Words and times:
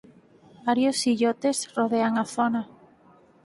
Varios 0.67 0.97
illotes 1.11 1.57
rodean 1.75 2.13
a 2.23 2.25
zona. 2.35 2.67